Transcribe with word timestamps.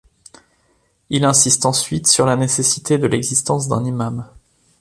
Il 1.11 1.25
insiste 1.25 1.63
ensuite 1.63 2.07
sur 2.07 2.25
la 2.25 2.35
nécessité 2.35 2.97
de 2.97 3.05
l'existence 3.05 3.67
d'un 3.67 3.85
imam. 3.85 4.27